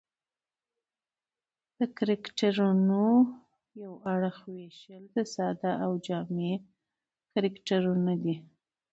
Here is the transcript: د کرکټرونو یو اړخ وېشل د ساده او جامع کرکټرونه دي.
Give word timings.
د 1.77 1.79
کرکټرونو 1.97 3.03
یو 3.83 3.93
اړخ 4.13 4.37
وېشل 4.53 5.03
د 5.15 5.17
ساده 5.33 5.71
او 5.85 5.91
جامع 6.07 6.53
کرکټرونه 7.33 8.13
دي. 8.23 8.35